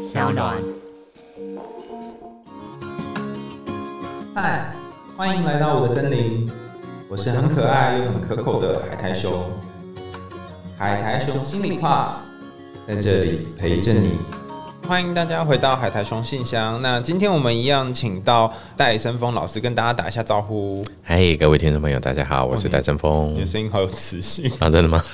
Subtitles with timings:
[0.00, 0.56] 小暖。
[4.34, 4.72] 嗨，
[5.14, 6.50] 欢迎来到我的森林，
[7.06, 9.30] 我是很可爱又很可口的海苔熊。
[10.78, 12.22] 海苔熊心里话，
[12.88, 14.12] 在这里陪着你。
[14.88, 16.80] 欢迎大家回到海苔熊信箱。
[16.80, 20.82] 那今天我们一样，请到戴森峰老师跟大家打一下招呼。
[21.02, 23.34] 嗨，各位听众朋友，大家好，我是戴森峰。
[23.34, 25.04] 你的声音好有磁性 啊，真的吗？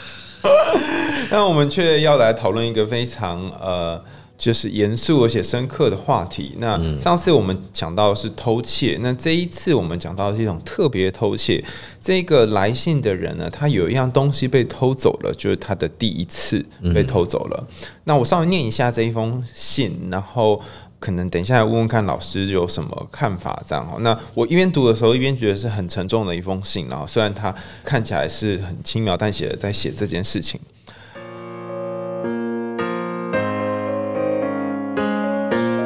[1.28, 4.00] 那我们却要来讨论一个非常呃。
[4.38, 6.54] 就是严肃而且深刻的话题。
[6.58, 11.62] 那上次我们讲到是偷窃，那这一次我们讲到的是一种特别偷窃。
[12.00, 16.64] 这个来信的人呢，他有一样东西被偷走了，就是他的第一次
[16.94, 17.66] 被偷走了。
[18.04, 20.60] 那我稍微念一下这一封信，然后
[21.00, 23.96] 可能等一下问问看老师有什么看法，这样哈。
[24.00, 30.60] 那我一边读的时候，一边觉得是很沉重的一封信，然后虽然他看起来是很轻描淡写的在写这件事情。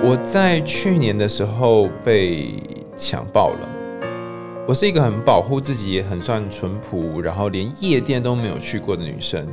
[0.03, 2.55] 我在去年的时候被
[2.97, 3.69] 强暴了。
[4.67, 9.47] 我是一个很保护自己，也很算淳朴，然后连夜店都没有去过的女生。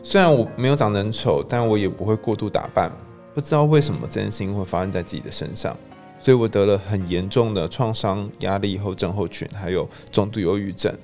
[0.00, 2.90] 虽然我没有长得很丑，但我也不会过度打扮。
[3.34, 5.76] 不知道为什么这件事情会发生在自己的身上，
[6.20, 10.96] 所以我得了很严重的创伤压力后症候群，还有重度忧郁症，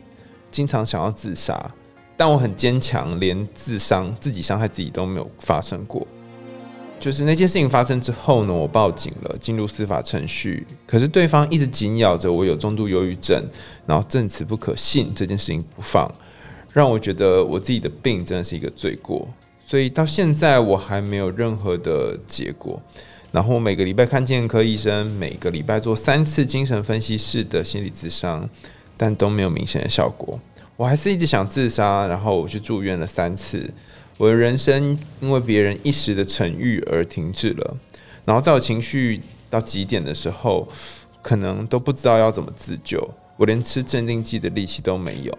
[0.53, 1.59] 经常想要自杀。
[2.17, 6.06] 但我很坚强，连自伤、自己伤害自己都没有发生过。
[6.98, 10.66] 就是那件事情发生之后呢，我报警了，进入司法程序。
[10.86, 13.41] 可是对方一直紧咬着我有重度忧郁症，
[13.86, 16.11] 然后证词不可信这件事情不放，
[16.72, 19.28] 让我觉得我自己的病真的是一个罪过。
[19.64, 22.80] 所以到现在我还没有任何的结果。
[23.33, 28.48] 然后我每个礼拜看健科医生，每个礼拜做三次精神分析式的心理咨商，
[28.97, 30.41] 但都没有明显的效果。
[30.77, 33.69] 我还是一直想自杀，然后我去住院了三次。
[34.19, 37.77] 我的人生因为别人一时的沉郁而停滞了，
[38.25, 40.67] 然后在我情绪到极点的时候，
[41.20, 43.06] 可能都不知道要怎么自救，
[43.37, 45.39] 我连吃镇定剂的力气都没有。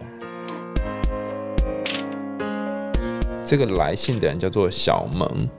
[3.43, 5.49] 这个来信的人叫做小萌，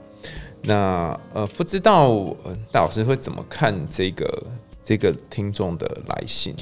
[0.61, 2.33] 那呃不知道
[2.71, 4.43] 大老师会怎么看这个
[4.81, 6.55] 这个听众的来信？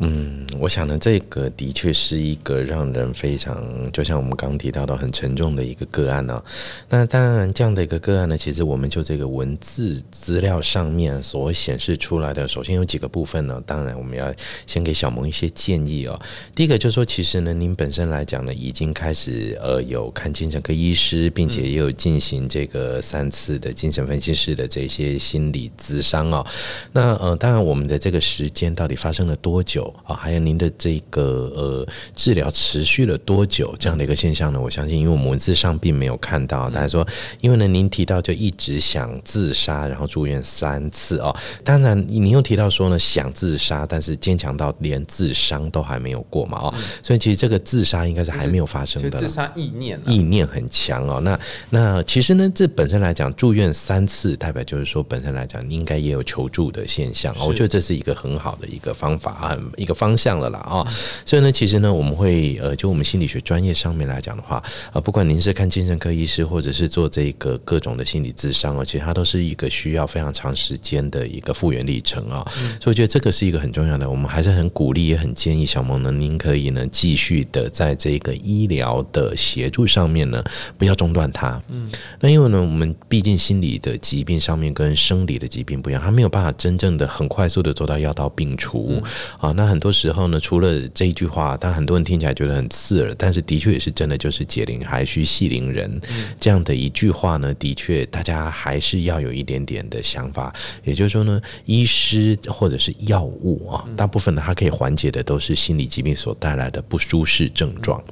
[0.00, 6.42] 嗯，我想呢，这个的确是一个让人非常，就像我们刚刚提到的很沉重的一个个案呢。
[6.88, 13.62] 那当然，这样的一个个案呢，其实我们就这个文字资料上面所显示出来的，首先有几个部分呢。
[13.64, 14.34] 当然，我们要
[14.66, 16.20] 先给小萌一些建议哦。
[16.56, 26.44] 第一个就是说，其实呢，您本身来讲呢，已经开始呃有看精神科医师，并且也有进行这个三次的精神分析师的这些心理咨商哦。
[26.90, 29.83] 那呃，当然，我们的这个时间到底发生了多久？
[30.04, 34.60] 啊，还有您的这个呃治疗持续了多久这样的一个现象呢？
[34.60, 36.70] 我相信，因为我们文字上并没有看到。
[36.70, 37.06] 大家说，
[37.40, 41.34] 因为呢，您提到就一直想自杀，然后住院三次哦。
[41.62, 46.74] 当然，您又提到说呢，想自杀，但是坚强到连自伤都还没有过嘛哦。
[47.02, 49.10] 所以其实这个自杀应该是还没有发生的。
[49.18, 51.20] 自杀意念，意念很强哦。
[51.20, 51.38] 那
[51.70, 57.34] 那其实呢，这本身来讲，住院三次，代表就是说本身来讲，你应该也有求助的现象。
[57.40, 59.58] 我觉得这是一个很好的一个方法啊。
[59.76, 60.86] 一个方向了啦啊，
[61.24, 64.62] 所以呢，其实呢，我们会呃，就我们心理学专业上面来讲的话，
[64.92, 72.44] 啊，不管您是看精神科医师，或者是做这个各种的心理咨商啊，其实它都是一个需要非常长时间的一个复原历程啊。
[72.80, 80.42] 所以我觉得这个是一个很重要的，我们还是很鼓励，也很建议小萌呢，您可以呢继续的在这个医疗的协助上面呢，
[80.78, 81.60] 不要中断它。
[81.68, 81.90] 嗯，
[82.20, 89.02] 那因为呢，我们毕竟心理的疾病上面跟生理的疾病不一样，它没有办法真正的很快速的做到药到病除
[89.38, 89.52] 啊。
[89.52, 96.00] 那很多时候呢，除了这一句话，但很多人听起来觉得很刺耳，但是的确也是真的，就是解铃还需系铃人
[96.38, 100.52] 这样的一句话呢，的确大家还是要有一点点的想法。
[100.82, 108.02] 也就是说呢，医师或者是药物啊，大部分呢，它可以缓解的都是心理疾病所带来的不舒适症状。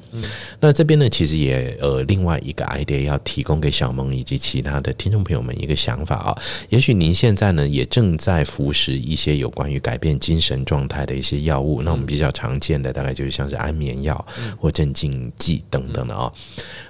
[0.61, 11.42] 那这边呢，其实也呃另外一个 idea 要提供给小萌以及其他的听众朋友们一个想法啊，也许您现在呢也正在服食一些有关于改变精神状态的一些。
[11.45, 14.27] 药物，那我们比较常见的大概就是像是安眠药
[14.59, 16.33] 或镇静剂等等的啊。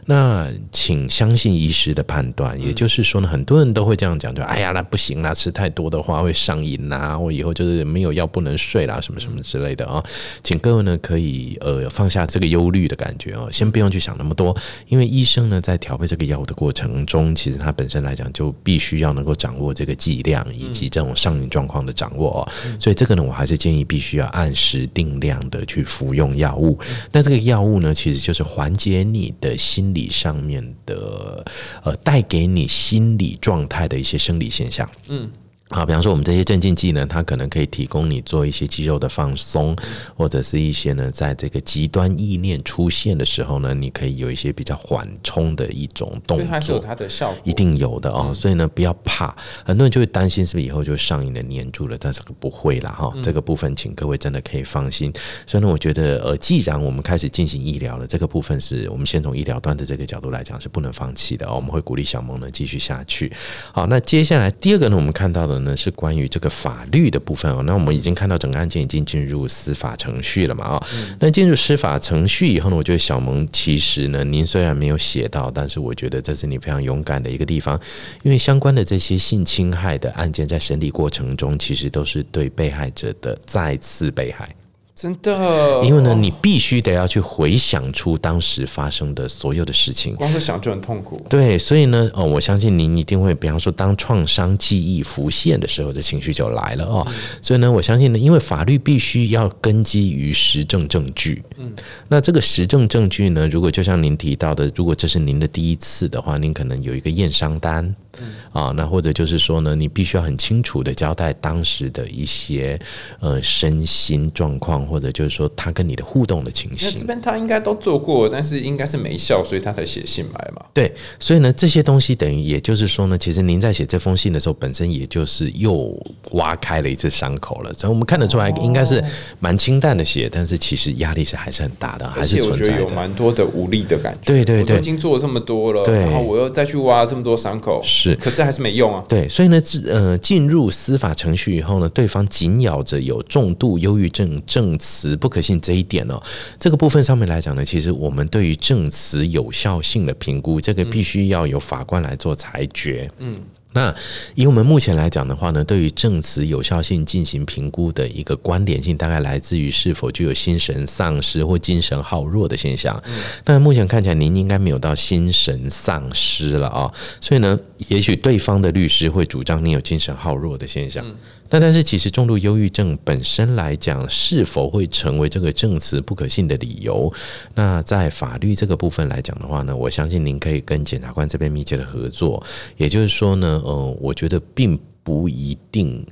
[0.04, 10.04] 那请相信医师的判断，也就是说呢，很多人都会这样讲，就哎呀，那不行啦，吃太多的话会上瘾呐，我以后就是没有药不能睡啦，什么什么之类的啊。
[10.42, 14.54] 请各位呢可以呃放下这个忧虑的感觉哦，先不用去想那么多，
[14.88, 22.52] 因为医生呢在调配这个药物的过程中，其实他本身来讲就必须要能够掌握这个剂量以及这种上瘾状况的掌握哦。
[22.78, 24.42] 所以这个呢，我还是建议必须要按。
[24.42, 26.76] 按时定量的去服用药物。
[27.12, 31.44] 那这个药物呢，其实就是缓解你的心理上面的，
[31.84, 34.88] 呃，带给你心理状态的一些生理现象。
[35.08, 35.30] 嗯。
[35.72, 39.74] 好，比方说我们这些镇静剂呢，它可能可以提供你做一些肌肉的放松，
[40.14, 48.34] 或者是一些呢，在这个极端意念出现的时候呢，你可以有一些比较缓冲的一种动作，它有它的效果，一定有的哦。
[48.34, 49.34] 所以呢，不要怕，
[49.64, 53.10] 很多人就会担心是不是以后就上瘾了黏住了，但是不会了哈。
[53.22, 55.10] 这个部分，请各位真的可以放心。
[55.46, 61.54] 所以呢，我觉得呃，既然我们开始进行医疗了，这个部分是我们先从医疗端的这个角度来讲是不能放弃的哦。
[61.56, 63.32] 我们会鼓励小萌呢继续下去。
[63.72, 65.61] 好，那接下来第二个呢，我们看到的。
[65.62, 70.86] 呢是关于这个法律的部分哦，那我们已经看到整个案件已经进入司法程序了嘛啊？
[71.18, 77.80] 那进入司法程序以后呢，我觉得小萌其实呢，您虽然没有写到，但是我觉得这是你非常勇敢的一个地方，
[78.22, 84.48] 因为相关的这些性侵害的案件在审理过程中，其实都是对被害者的再次被害。
[84.94, 91.20] 真的，因为呢，你必须得要去回想出当时发生的所有的事情，光是想就很痛苦。
[91.30, 97.06] 对，所以呢，哦，我相信您一定会，比方说，当创伤记忆浮现的时候，这情绪就来了哦。
[97.40, 101.42] 所以呢，我相信呢，因为法律必须要根基于实证证据。
[101.56, 101.72] 嗯，
[102.08, 107.96] 那这个实证证据呢，如果就像您提到的，如果这是您的第一次的话，您可能有一个验伤单。
[108.20, 112.78] 嗯啊，那或者就是说呢，你必须要很清楚的交代当时的一些
[113.20, 116.98] 呃身心状况，或者就是说他跟你的互动的情形。
[116.98, 120.61] 这边他应该都做过，但是应该是没效，所以他才写信来嘛。
[120.74, 125.94] 对，所以呢，这些东西等于也就是说呢，其实您在写这封信的时候，本身也就是又
[126.32, 127.72] 挖开了一次伤口了。
[127.74, 129.04] 所以我们看得出来，应该是
[129.38, 134.32] 蛮清淡的写，但是其实压力是还是很大的，还是存在有蛮多的无力的感觉。
[134.32, 137.82] 对对对，我已经做了这么多了，然后我又再去挖这么多伤口。
[137.84, 139.04] 是，可是还是没用啊。
[139.06, 146.18] 对，所以呢，呃，进入司法程序以后呢，对方紧咬着有重度忧郁症证词不可信这一点哦，
[146.58, 153.10] 这个部分上面来讲呢，其实我们对于证词有效性的评估，这个必须要由法官来做裁决。
[153.18, 153.36] 嗯。
[153.74, 153.94] 那
[154.34, 163.02] 以我们目前来讲的话呢，对于证词有效性进行评估的一个观点性，大概来自于是否具有心神丧失或精神耗弱的现象。
[163.46, 171.02] 那目前看起来您应该没有到心神丧失了啊，所以呢，也许对方的律师会主张你有精神耗弱的现象。
[171.52, 177.12] 那但是其实重度忧郁症本身来讲，是否会成为这个证词不可信的理由？
[177.54, 182.42] 那在法律这个部分来讲的话呢，我相信您可以跟检察官这边密切的合作。
[182.78, 186.04] 也就是说呢，呃，我觉得并不一定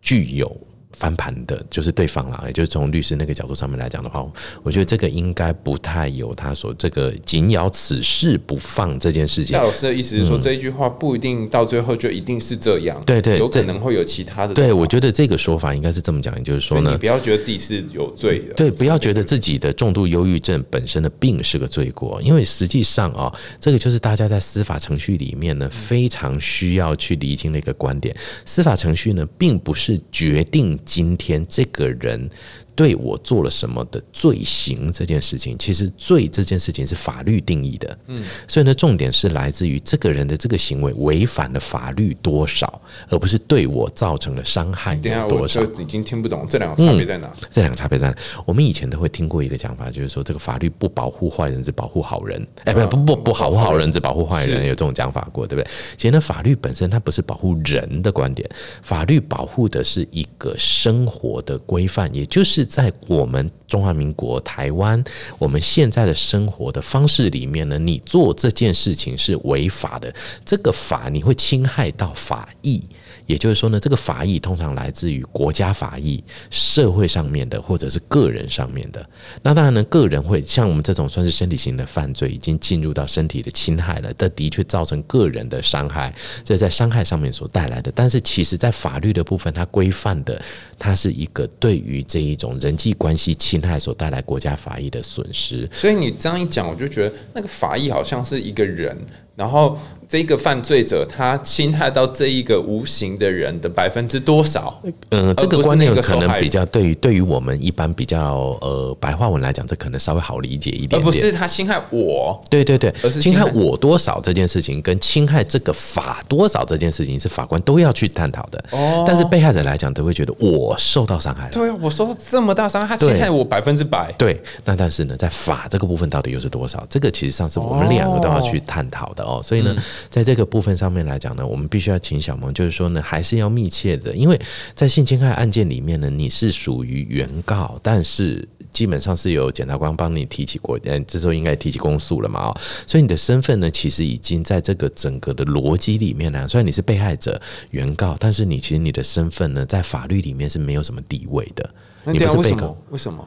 [0.00, 0.65] 具有。
[0.96, 4.26] 翻盘的就是对方啦，也就是从律师那个角度上面来讲的话，
[4.62, 9.54] 我觉得这个应该不太有他所这个紧咬此事不放这件事情。
[9.54, 14.54] 夏老师的意思是说，这一句话不一定到最后就一定是这样，对对，有可能会有其他的。
[14.54, 28.16] 对，我觉得这个说法应该是这么讲，也就是说呢，你不要觉得自己是有罪的，对，不要觉得自己的重度忧郁症本身的病是个罪过，因为实际上啊，这个就是大家在司法程序里面呢非常需要去厘清的一个观点，
[28.46, 30.74] 司法程序呢并不是决定。
[30.86, 32.30] 今天这个人。
[32.76, 45.62] 对我做了什么的罪行这件事情，其实罪这件事情是法律定义的，嗯，所以呢，重点是来自于这个人的这个行为违反了法律多少，而不是对我造成了伤害有多少。
[45.62, 47.34] 已经听不懂这两个差别在哪？
[47.50, 48.16] 这两个差别在哪？
[48.44, 52.46] 我们以前都会听过一个讲法，就是说这个法律不保护坏人，只保护好人。
[52.64, 55.70] 哎，不不不不保护好人，只保护坏人，有这种讲法过，对不对？
[55.96, 58.46] 其实呢，法律本身它不是保护人的观点，
[58.82, 62.65] 法律保护的是一个生活的规范，也就是。
[62.66, 65.02] 在我们中华民国台湾，
[65.38, 70.12] 我们现在的生活的方式里面呢，你做这件事情是违法的，
[70.44, 72.82] 这个法你会侵害到法益。
[73.26, 79.04] 也就是说呢，这个法益通常来自于国家法益、社会上面的，或者是个人上面的。
[79.42, 87.90] 那当然呢，个人会像我们这种算是身体型的犯罪，已经进入到身体的侵害了，但的确造成个人的伤害，这在伤害上面所带来的。
[87.96, 90.40] 但是其实在法律的部分，它规范的，
[90.78, 95.68] 它是一个对于这一种人际关系侵害所带来国家法益的损失。
[95.72, 98.96] 所以你这样一讲，我就觉得那个法益好像是一个人。
[99.36, 99.78] 然后
[100.08, 104.80] 这个犯罪者他侵害到这一个无形的人的百分之多少？
[105.10, 110.98] 嗯，这个观念可能比较对于对于我们一般比较呃白话文来讲，这可能稍微好理解一点。
[110.98, 118.64] 而不是他侵害我，对对对，而是侵害我多少这件事情，跟侵害这个法多少这件事情，是法官都要去探讨的。
[118.70, 121.50] 哦，但是被害者来讲，都会觉得我受到伤害了。
[121.50, 124.10] 对啊，我受到这么大伤害，他侵害我百分之百。
[124.16, 126.86] 对，那但是呢，在法这个部分到底又是多少？
[126.88, 129.24] 这个其实上是我们两个都要去探讨的。
[129.24, 129.25] 哦。
[129.42, 129.76] 所以呢，
[130.08, 134.40] 在这个部分上面来讲呢，我们必须要请小萌，就是说呢，还是要密切的，因为
[134.74, 138.48] 在性侵害案件里面呢，你是属于原告，但是。
[138.72, 142.48] 基本上是有检察官帮你提起过，嗯，这时候应该提起公诉了嘛？
[142.48, 147.40] 哦，所以你的身份呢，其实已经在这个整个的逻辑里面呢，虽然你是被害者、
[147.70, 151.70] 原告，但是你其实你的身份呢，在法律里面是没有什么地位的。
[152.04, 153.26] 你不是被告，为什么？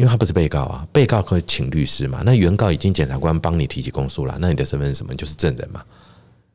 [0.00, 2.22] 因为他不是被告啊，被告可以请律师嘛。
[2.24, 5.14] 那原告已经检察官帮你提起公诉了，那你的身份是什么？
[5.14, 5.82] 就是证人嘛。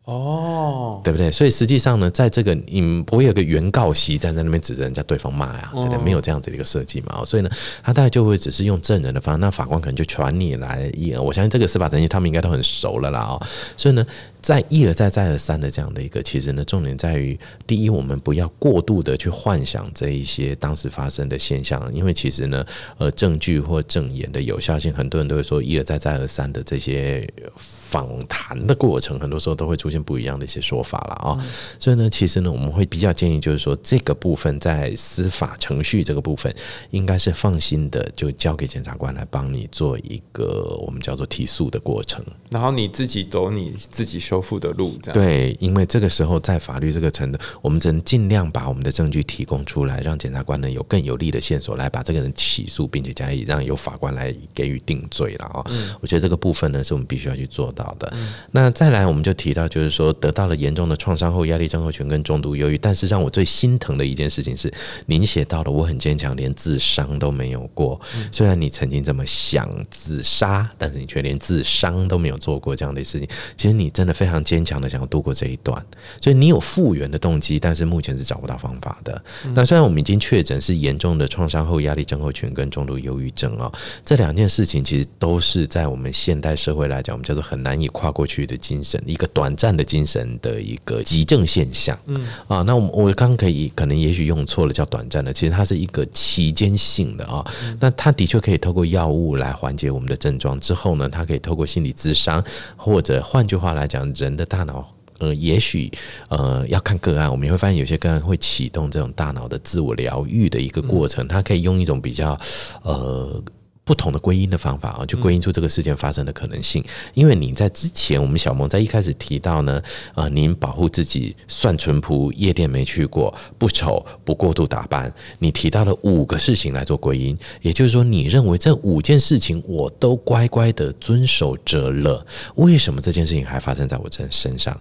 [0.06, 1.32] 哦，对不对？
[1.32, 5.98] 所以实际上呢，在这个你不会有个原告席站在那边指着人家对方骂呀，对不对？
[5.98, 7.26] 没有这样子的一个设计嘛。
[7.26, 7.50] 所以呢，
[7.84, 11.14] 他大概就会只是用证人的方式，那法官可能就传你来一。
[11.16, 13.42] 我相信这个司法程序他们应该都很熟了啦哦。
[13.76, 14.06] 所以呢。
[14.46, 17.36] 在一而再再而三的这样的一个，其实呢，重点在于，
[17.66, 22.64] 第一，我们不要过度的去幻想这一些当时发生的现象，因为其实呢，
[23.00, 31.46] 呃，证据或证言的有效性，很多人都会说一而再再而三的这些访谈的过程，很多时候都会出现不一样的一些说法了啊。
[31.78, 36.54] 所以呢，其实呢，我们会比较建议，就是说这个部分在司法程序这个部分，
[36.92, 44.42] 应该是放心的，就交给检察官来帮你做一个我们叫做提速的过程，然后你自己走你自己修。
[44.46, 55.66] 复的路，这样对，因为这个时候在法律这个层的，我们只能尽量把我们的证据提供出来，让检察官呢有更有力的线索来把这个人起诉，并且加以让由法官来给予定罪了啊。
[56.00, 58.14] 我觉得这个部分呢是我们必须要去做到的。
[58.52, 64.70] 那再来，我们就提到就是说，得到了严重的创伤后压力症候群跟重度忧郁，但是让我最心疼的一件事情是，
[65.06, 67.98] 您写到了我很坚强，连自伤都没有过。
[68.34, 73.26] 虽然你曾经这么想自杀，但是你却连自伤都没有做过这样的事情。
[73.56, 74.26] 其实你真的非。
[74.26, 75.80] 非常坚强的想要度过这一段，
[76.20, 79.24] 所以你有复原的动机，但是目前是找不到方法的。
[79.54, 83.72] 那虽然我们已经确诊是严重的创伤后压力症候群跟重度忧郁症啊，
[84.04, 91.98] 这两件事情其实都是在我们现代社会来讲，我们叫做很难以跨过去的精神，一个短暂的精神的一个急症现象。
[92.06, 97.46] 嗯啊，那我我刚可以可能也许用错了，叫短暂的，其实它是一个期间性的啊。
[97.80, 102.44] 那它的确可以透过药物来缓解我们的症状，之后呢，它可以透过心理咨商，
[102.78, 104.06] 或者换句话来讲。
[104.16, 105.92] 人的大脑，呃，也许，
[106.30, 112.40] 呃，要看个案，我们也会发现有些个案会启动这种大脑的自我疗愈的一个过程，它可以用一种比较，
[112.84, 113.44] 呃。
[113.86, 116.84] 不同的归因的方法啊，就归因出这个事件发生的可能性。
[117.14, 119.82] 因为你在之前，我们小萌在一开始提到呢，
[120.16, 125.14] 呃，您保护自己算淳朴，夜店没去过，不丑，不过度打扮。
[125.38, 132.26] 你提到了五个事情来做归因，也就是说，你认为这五件事情我都乖乖的遵守着了，
[132.56, 134.76] 为什么这件事情还发生在我这身上？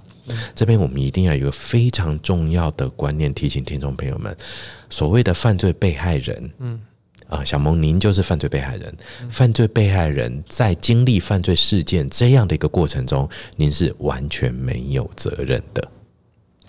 [0.54, 4.34] 这边我们一定要有一个非常重要的观念提醒听众朋友们：
[4.88, 6.80] 所谓的犯罪被害人，嗯。
[7.28, 8.94] 啊，小萌，您就是犯罪被害人。
[9.30, 15.88] 犯罪被害人在经历犯罪事件这样的一个过程中，您是完全没有责任的。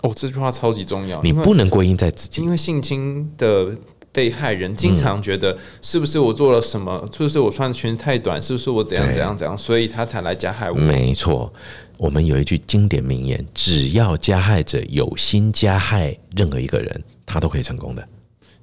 [0.02, 2.42] 哦，这句话超级重要，你不能归因在自己。
[2.42, 3.76] 因为性侵的
[4.12, 7.06] 被害人经常觉得，是不是我做了什么？
[7.12, 8.40] 是不是我穿的裙子太短？
[8.40, 9.56] 是不是我怎样怎样怎样？
[9.56, 10.76] 所以他才来加害我。
[10.76, 11.52] 没错，
[11.98, 18.06] 我们有一句经典名言：只要加害者有心加害任何一个人，他都可以成功的。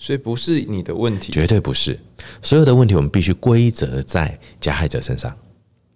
[0.04, 1.98] 所以不是你的问题，绝对不是。
[2.42, 5.34] 所有的问题我们必须归责在加害者身上。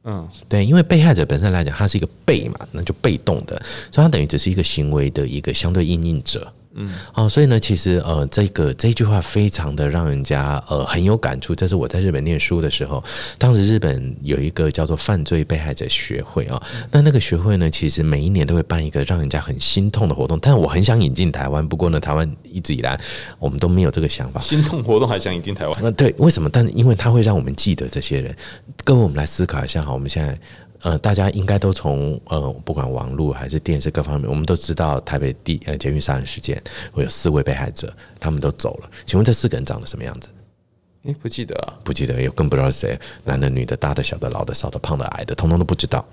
[0.06, 3.62] 嗯，对，因为被害者本身来讲，他是一个被嘛，那就被动的，
[3.92, 6.50] 所以他等于只是一个行为的一个相对应应者。
[6.78, 11.56] 嗯，哦，所以呢，其实呃，这个这句话非常的让人家呃很有感触。
[11.56, 13.04] 这是我在日本念书的时候，
[13.38, 20.38] 当时日本有一个叫做犯罪被害者学会啊，那那个学会呢，其实每一年都会办一个让人家很心痛的活动。
[20.40, 23.00] 但是我很想引进台湾，不过呢，台湾一直以来
[23.40, 24.40] 我们都没有这个想法。
[24.40, 25.84] 心痛活动还想引进台湾？
[25.84, 26.48] 呃，对，为什么？
[26.48, 28.36] 但因为它会让我们记得这些人。
[28.84, 30.38] 各位，我们来思考一下哈，我们现在。
[30.82, 38.90] 呃，大家应该都从呃，不管网络还是电视各方面，我们都知道台北地呃监狱杀人事件，会有四位被害者，他们都走了。
[39.06, 40.30] 请问这四个人长得什么样子？
[41.04, 46.06] 哎，不记得啊，不记得，又更不知道是谁，男的、女的、大的、小的、老的、少的、胖的、矮的，通通都不知道。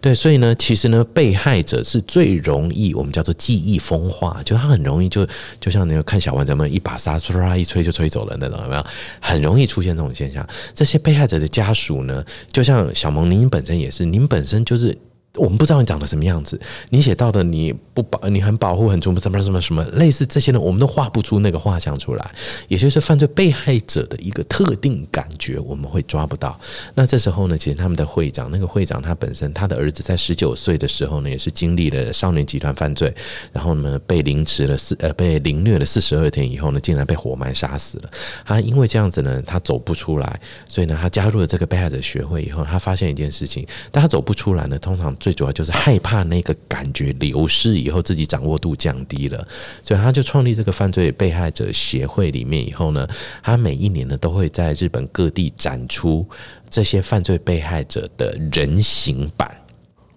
[0.00, 5.26] 对，所以呢，其实呢，被害者是最容易我们叫做记忆风化，就他很容易就
[5.60, 8.84] 就像你看小丸子们一把沙唰一吹就吹走了那种，有没有？
[9.20, 10.44] 很容易出现这种现象。
[10.74, 14.98] 这些被害者的家属呢，就像小萌，您本身也是，您本身就是。
[15.38, 16.60] 我们不知道你长得什么样子，
[16.90, 22.30] 你写到的你不保，你很保护很重什么什么什么类似这些呢，我们都画不出那个画像出来，
[22.68, 26.58] 也就是犯罪被害者的一个特定感觉，我们会抓不到。
[26.94, 33.14] 那这时候呢，其实他们的会长，那个会长他本身他的儿子在十九岁的时候呢，也是经历了少年集团犯罪，
[33.52, 38.10] 然后呢被凌迟了四呃被凌虐了四十二天以后呢，竟然被活埋杀死了。
[38.44, 45.16] 他因为这样子呢，他走不出来，所以呢，他加入了这个被害者学会以后，他发现一件事情，但他走不出来呢，通常。
[45.22, 49.46] 最主要就是害怕那个感觉流失以后，自己掌握度降低了，
[49.80, 53.06] 所以他就创立这个犯罪被害者协会里面以后呢，
[53.40, 56.28] 他每一年呢都会在日本各地展出
[56.68, 59.56] 这些犯罪被害者的人形版。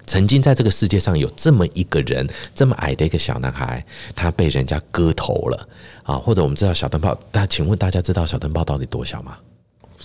[0.08, 3.86] 曾经在这个世界上有这么一个人，这么矮的一个小男孩，
[4.16, 5.68] 他被人家割头了
[6.04, 6.16] 啊！
[6.16, 9.38] 或者我们知道小灯泡，但请问大家知道小灯泡到底多小吗？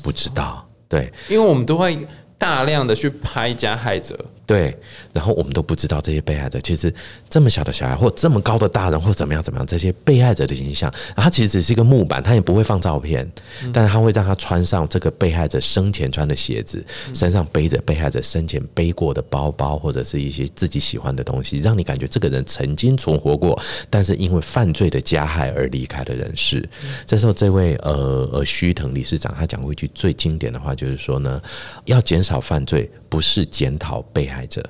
[0.02, 2.06] 不知道，对，因为我们都会
[2.38, 4.18] 大量的去拍加害者，
[4.50, 4.76] 对，
[5.12, 6.92] 然后我们都不知道这些被害者其实
[7.28, 13.30] 这么小的小孩，或这么高的大人，或怎么样怎么样，这些被害者的形象，他其实只是一个木板，他也不会放照片，
[13.72, 23.56] 但是他会让他穿上这个被害者生前穿的鞋子，身上背着被害者生前背过的包包，或者是一些自己喜欢的东西，让你感觉这个人曾经存活过，
[23.88, 26.68] 但是因为犯罪的加害而离开了人世。
[27.06, 31.40] 这时候，这位呃呃须藤理事长他讲过一句最经典的话，就是说呢，
[31.84, 34.62] 要减少犯罪，不是检讨被害者，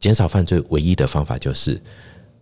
[0.00, 1.80] 减少犯罪唯一的方法就是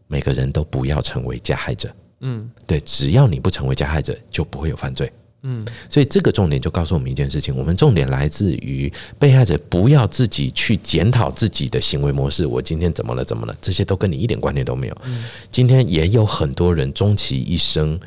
[0.06, 1.90] 每个人都不要成为加害者。
[2.20, 5.11] 嗯，对，只要你不成为加害者，就不会有犯罪。
[5.42, 12.44] 嗯，所以这个重点就告诉我们一件事情：我们重点来自于被害者不要自己去检讨自己的行为模式。
[12.44, 13.25] 我今天怎么了？
[13.25, 13.56] 怎么了？
[13.59, 14.97] 这些都跟你一点关联都没有。
[15.50, 17.99] 今天也有很多人终其一生，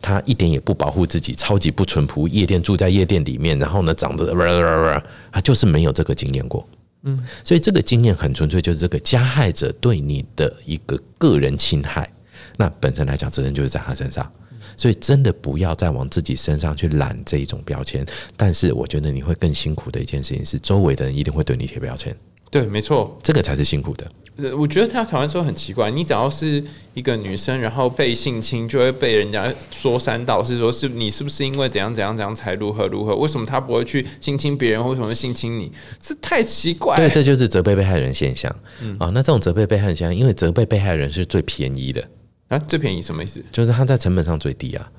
[0.00, 6.66] 他一点也不保护自己，超级不淳朴，夜店住在夜店里面，然后呢，长得他就是没有这个经验过。
[7.02, 12.10] 嗯，所以这个经验很纯粹，就是这个加害者对你的一个个人侵害，
[12.56, 14.30] 那本身来讲，责任就是在他身上。
[14.76, 18.06] 所以真的不要再往自己身上去揽这一种标签。
[18.36, 22.16] 但是我觉得你会更辛苦的一件事情是，周围的人一定会对你贴标签，
[22.48, 24.08] 对，没错，这个才是辛苦的。
[24.40, 26.62] 呃我觉得他台湾说很奇怪，你只要是
[26.94, 33.16] 一个女生，然后被性侵，就会被人家说三道四，说是你是不是因为怎样怎样怎样才如何如何？
[33.16, 34.88] 为什么他不会去性侵别人？
[34.88, 35.72] 为什么会性侵你？
[36.00, 37.08] 这太奇怪了。
[37.08, 38.54] 对，这就是责备被害人现象。
[38.80, 42.08] 嗯啊，那这种责备被害人现象，因为责备被害人是最便宜的，
[42.48, 43.44] 啊，最便宜什么意思？
[43.50, 44.90] 就是他在成本上最低啊。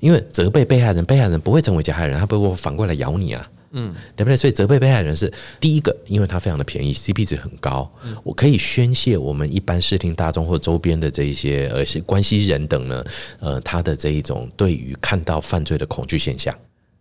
[0.00, 3.48] 因为责备被害人，被害人不会成为加害人，他不会反过来咬你啊。
[3.76, 4.36] 嗯，对不对？
[4.36, 13.04] 所以责备被害人是第一个，因为它非常的便宜，CP 值很高，我可以宣泄我们一般视听大众或周边的这一些呃是关系人等呢，
[13.40, 16.56] 呃，他的这一种对于看到犯罪的恐惧现象。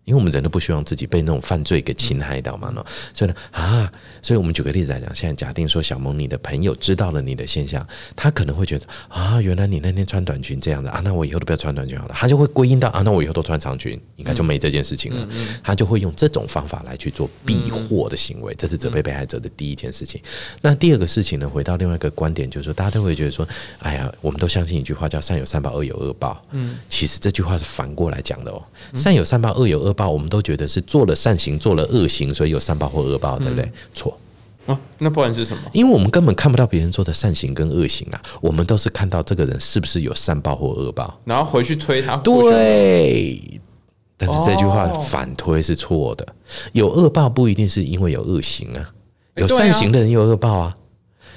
[0.06, 7.86] 因为我们人都不希望自己被那种犯罪给侵害到嘛呢，所以呢啊，所以我们举个例子来讲，现在假定说小萌你的朋友知道了你的现象，
[8.16, 15.28] 他可能会觉得啊，原来你那天穿短裙这样的啊，那我以后都不要穿短裙好了，他就会归因到啊，那我以后都穿长裙，应该就没这件事情了，
[15.64, 20.22] 他就会用这种方法来去做避祸的行为，这是责备被害者的第一件事情。
[20.62, 23.48] 那第二个事情呢，回到另外一个观点，就是说大家都会觉得说，
[23.80, 26.46] 哎呀，我们都相信一句话叫善有善报，恶有恶报。
[26.52, 28.62] 嗯，其实这句话是反过来讲的哦，
[28.94, 33.72] 善有善报，恶有恶报，我们都觉得是做了善行，做了恶行，所以有善报或恶报，对不对？
[33.94, 34.18] 错，
[34.66, 35.64] 啊，那不然是什么？
[35.74, 41.20] 因为我们根本看不到别人做的善行跟恶行啊，我们都是看到这个人是不是有善报或恶报。
[41.26, 43.62] 然后回去推他，对，
[44.18, 46.28] 但是这句话哦反推是错的，
[46.72, 48.90] 有恶报不一定是因为有恶行啊，
[49.36, 50.76] 有善行的人有恶报啊。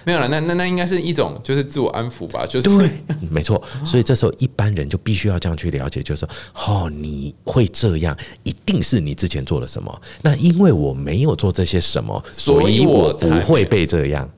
[0.07, 2.89] 没有了，那那那应该是一种就是自我安抚吧，就是对，
[3.29, 3.61] 没错。
[3.85, 10.01] 所以这时候一般人就必须要这样去了解，就是说，哦，你会这样，一定是你之前做了什么。
[10.23, 14.31] 那因为我没有做这些什么，所以我不会被这样。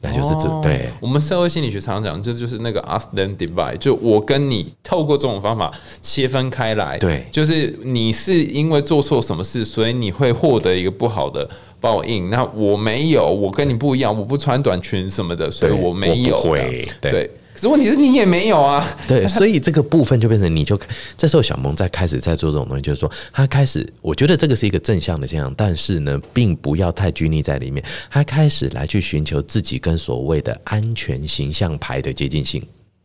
[0.00, 0.88] 那就是这、哦对。
[1.00, 6.98] 我们社会心理学常常讲，这就是那个 us then divide，就我跟你透过这种方法切分开来。
[6.98, 11.48] 对就是你是因为做错什么事，所以你会获得一个不好的
[11.80, 12.30] 报应。
[12.30, 16.40] 那我没有，我跟你不一样，我不穿短裙什么的，所以我没有。
[17.00, 17.30] 对。
[17.52, 18.86] 可是问题是你也没有啊。
[19.06, 20.78] 对，所以这个部分就变成你就
[21.16, 27.84] 这时候小萌在开始在做这种东西，就是说他开始，我觉得这个是一个正向的现象，但是呢，并不要太拘泥在里面。
[28.10, 32.62] 他开始来去寻求自己跟所谓的安全形象牌的接近性。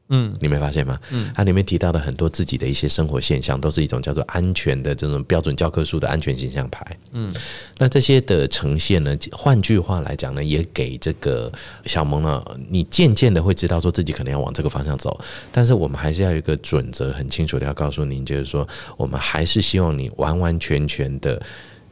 [0.10, 1.00] 嗯，你没发现吗？
[1.10, 6.86] 嗯，它里面提到的很多自己的一些生活现象，都是一种叫做安全的这种标准教科书的安全形象牌。
[7.14, 7.34] 嗯，
[7.80, 11.52] 那这些的呈现呢，换句话来讲呢，也给这个
[11.86, 15.20] 小萌呢，你渐渐的会知道说自己可能要往这个方向走，
[15.52, 21.42] 但是我们还是要有一个准则，很清楚的要告诉您，就是说，我们还是希望你完完全全的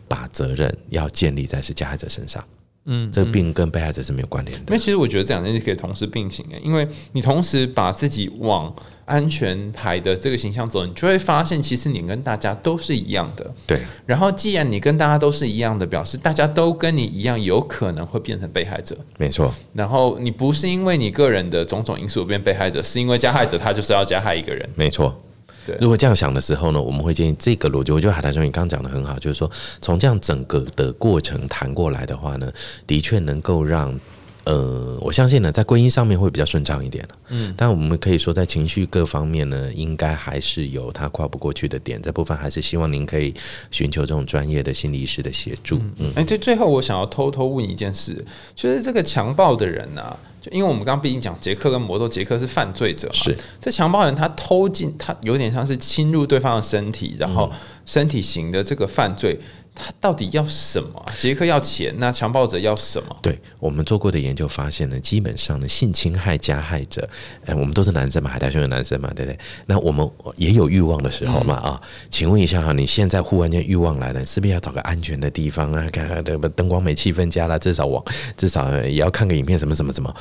[0.07, 2.43] 把责任要建立在是加害者身上。
[2.85, 4.77] 嗯，这个病跟被害者是没有关联的因为。
[4.77, 8.73] 其实我觉得这两件事可以同时并行的，因为你同时把自己往
[9.05, 13.53] 安全牌的这个形象走，你就会发现其实你跟大家都是一样的。
[13.65, 18.97] 对，然后既然你跟大家都是一样的，表示大家都跟你一样，有可能会变成被害者。
[19.17, 24.69] 没错，然后你不是因为你个人的种种因素变被害者，是因为加害者他就是要加害一个人。
[24.75, 25.17] 没错。
[25.65, 29.49] 对如果这样想的时候呢，我们会建议这个逻辑，我觉得海苔兄你刚刚讲的很好，就是说
[29.81, 32.51] 从这样整个的过程谈过来的话呢，
[32.85, 33.97] 的确能够让
[34.45, 42.01] 呃，我相信呢，在归因上面会比较顺畅一点嗯，但我们可以说，在情绪各方面呢，应该还是有他跨不过去的点。
[42.01, 43.33] 这部分还是希望您可以
[43.71, 45.79] 寻求这种专业的心理师的协助。
[45.97, 48.21] 嗯，哎，最最后我想要偷偷问一件事，
[48.53, 57.49] 就是这个强暴的人呢，就因为我们刚刚毕竟讲杰克跟摩托，杰克是犯罪者，是这强暴人他偷进，他有点像是侵入对方的身体，然后
[57.85, 59.39] 身体型的这个犯罪。
[59.75, 61.03] 他到底要什么？
[61.17, 63.17] 杰克要钱，那强暴者要什么？
[63.21, 67.07] 对我们做过的研究发现呢，基本上呢，性侵害加害者，
[67.45, 69.39] 哎，我们都是男生嘛，海大兄有男生嘛，对不对？
[69.65, 71.81] 那我们也有欲望的时候嘛啊？
[72.09, 75.87] 请问一下哈，你现在忽然间欲望来了，是不是要找个安全的地方啊？
[75.91, 78.03] 看看这个灯光美、气氛佳了，至少网
[78.37, 80.15] 至少也要看个影片，什么什么什么。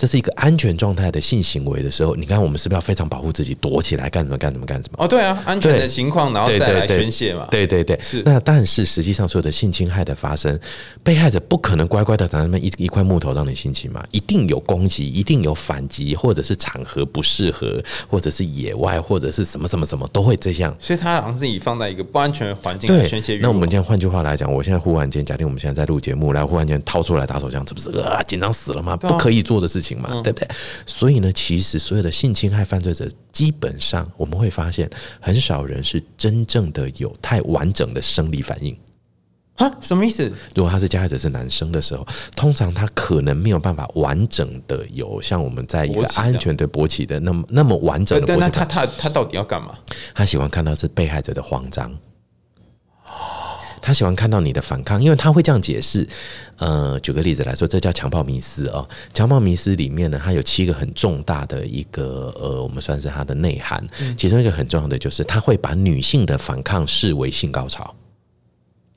[0.00, 5.04] 这是一个安全状态的性行为的时候，你看我们是不是要非常保护自己，躲起来干什么干什么干什么？
[5.04, 7.46] 哦，对啊，安全的情况，然后再来宣泄嘛。
[7.50, 8.22] 对对对，是。
[8.24, 10.58] 那但是实际上，所有的性侵害的发生，
[11.02, 20.74] 被害者不可能乖乖的在那边一一块木头让你性侵嘛，一定有攻击，一定有反击，或者是场合不适合，或者是野外，或者是什么什么什么都会这样。
[20.80, 23.38] 所以他好像自己放在一个不安全的环境来宣泄。
[23.42, 28.96] 那我们这样换句话来讲，我现在忽然间，假定我们现在在录节目，来忽然间掏出来打手枪，这不是啊紧张死了吗？
[28.96, 30.48] 不可以做的事情嘛，对不对？
[30.84, 38.76] 所以呢，其实所有的性侵害犯罪者，基本上我们会发现，很少人是真正的有太完整的生理反应
[39.56, 39.70] 啊？
[39.80, 40.30] 什么意思？
[40.54, 48.36] 如果他是加害者是男生的时候，通常他可能没有办法完整的有像我们在一个安全的勃起的那么那么完整的。
[48.36, 49.78] 那他他他到底要干嘛？
[50.14, 51.94] 他喜欢看到是被害者的慌张。
[53.80, 56.06] 他喜欢看到你的反抗，因为他会这样解释。
[56.58, 58.86] 呃，举个例子来说，这叫强暴迷思哦。
[59.14, 63.84] 强暴迷思里面呢，它有七个很重大的一个呃，我们算是它的内涵。
[64.16, 67.94] 其中一个很重要的就是，他会把女性的反抗视为性高潮。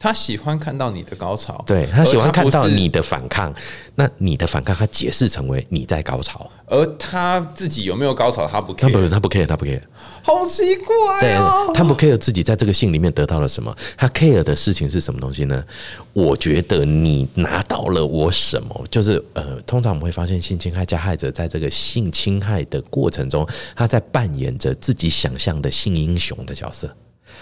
[0.04, 3.56] 他喜欢看到你的高潮，对他喜欢看到你的反抗。
[3.96, 9.82] 那你的反抗，他解释成为你在高潮，而他自己有没有高潮，他不，他不，他不 care，他不 care。
[10.22, 11.72] 好奇怪啊！
[11.74, 15.64] 他不 care 自己在这个性里面得到了什么，他 care 的事情是什么东西呢？
[16.12, 18.86] 我觉得你拿到了我什么？
[18.92, 26.94] 就是呃，通常我们会发现，性侵害加害者在这个性侵害的过程中，他在扮演着自己想象的性英雄的角色，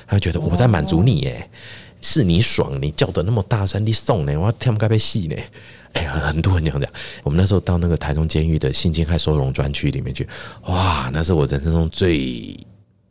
[0.06, 1.50] 他觉得我在满足你耶。
[2.02, 4.36] 是你爽，你叫的那么大声，你送呢？
[4.38, 5.36] 我要听不该被戏呢？
[5.94, 6.90] 哎呀，很多人这样讲。
[7.24, 10.28] 我们那时候到那个台中监狱的性侵害收容专区里面去，
[10.64, 12.58] 哇，那是我人生中最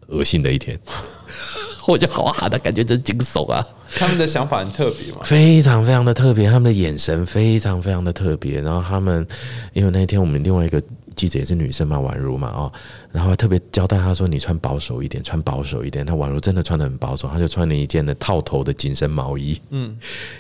[0.09, 0.79] 恶心的一天。
[1.87, 3.67] 我就好喊的感觉真惊悚啊！
[3.97, 8.61] 他们的想法很特别嘛，非常非常的特别，他们的眼神非常非常的特别。
[8.61, 9.27] 然后他们，
[9.73, 10.81] 因为那天我们另外一个。
[11.21, 12.73] 记者也是女生嘛，宛如嘛哦，
[13.13, 19.95] 然后特别交代她说：“你穿保守一点，穿保守一点。”那宛如真的穿的很保守，她就穿了一件的套头的紧身毛衣，嗯，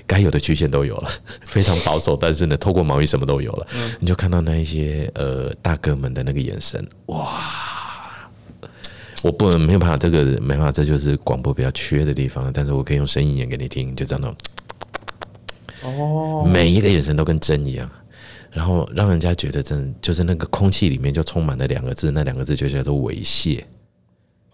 [0.06, 1.10] 该有的曲线都有了，
[1.44, 3.66] 非常保守，但是呢，透过毛衣什么都有了，
[3.98, 7.42] 你就看到那一些呃大哥们的那个眼神，哇！
[9.20, 14.34] 我不能没有办法，这个没办法，这就是广播比较缺的地方，但是我可以用声音演给你听，就这样，
[15.82, 17.90] 哦，每一个眼神都跟针一样。
[18.50, 23.62] 然后让人家觉得真就是那个空气里面就充满了两个字，那两个字就叫做猥亵。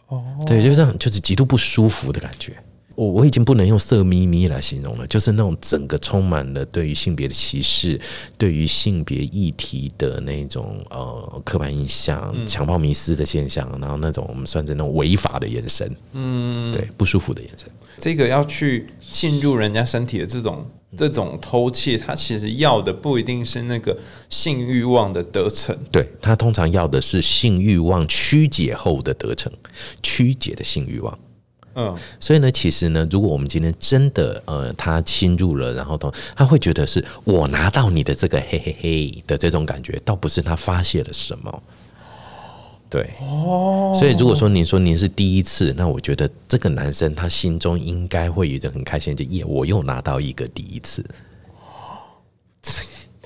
[0.08, 2.56] 哦，对，就这样，就是极度不舒服的感觉。
[2.94, 8.00] 我我已经不能用色眯眯来形容了，就是那种整个充满了对于性别的歧视，
[8.38, 17.68] 对于性别议题的那种呃刻板印象、强暴迷思的现象，然后那种我们算是那种违法的眼神，嗯，对，不舒服的眼神。
[17.98, 20.66] 这个要去进入人家身体的这种。
[20.96, 23.94] 这种偷窃，他其实要的不一定是那个
[24.30, 29.52] 性欲望的得逞，对他通常要的是性欲望曲解后的得逞，
[30.02, 31.18] 曲解的性欲望。
[31.74, 41.62] 嗯，所以呢，其实呢，如果我们今天真的呃，他侵入了，然后他他会觉得是我拿到你的这个嘿嘿嘿的这种感觉，倒不是他发泄了什么。
[42.96, 51.04] 对，哦，所以如果说您说您是第一次，那我觉得这个男生他心中应该会有一种很开心，就耶，我又拿到一个第一次。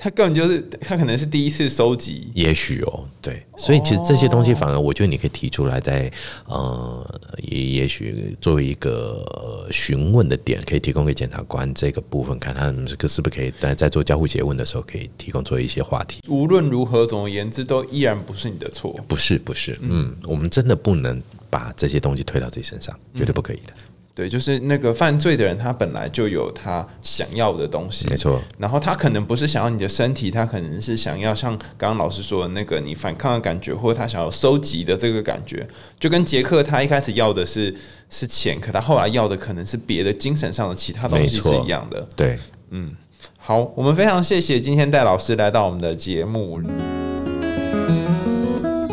[0.03, 6.11] 他根本就是他可能是第一次收集，也许哦，对，所以其实这些东西反而我觉得你可以提出来，在
[6.47, 16.19] 呃，也也许作为一个询问的点，可以提供给检察官这个部分，看他这个是不是可以在在做交互结问的时候，可以提供做一些话题。
[16.27, 23.73] 无论如何，总而言之，都依然不是你的错，不是不是，嗯，我们真的不能把这些东西推到自己身上，绝对不可以的。
[24.21, 28.39] 对，就是那个犯罪的人，他本来就有他想要的东西，没错。
[28.59, 35.67] 然后他可能不是想要你的身体，他可能是想要像刚刚老师说的那个你反抗的感觉，或者他想要收集的这个感觉，
[35.99, 37.75] 就跟杰克他一开始要的是
[38.11, 42.07] 是钱，可他后来要的可能是别的精神上的其他东西是一样的。
[42.15, 42.37] 对，
[42.69, 42.95] 嗯。
[43.39, 46.61] 好，我们非常谢谢今天戴老师来到我们的节目。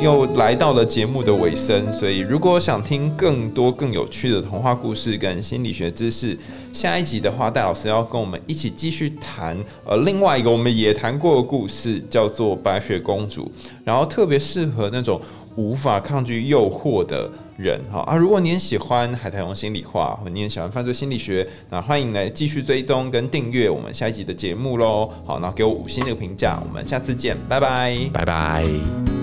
[0.01, 6.39] 又来到了节目的尾声，所以如果想听更多更有趣的童话故事跟心理学知识，
[6.73, 13.51] 下一集的话，戴老师要跟我们一起继续谈呃另外一个我们也谈过的故事，叫做白雪公主，
[13.85, 15.21] 然后特别适合那种
[15.57, 18.15] 无法抗拒诱惑的人哈啊！
[18.15, 25.11] 如果你也喜欢海苔熊心理话，或你也喜欢犯罪心理学，那欢迎来继续追踪跟订阅我们下一集的节目喽。
[25.27, 29.18] 好，那给我五星的评价，我们下次见，拜拜，拜拜。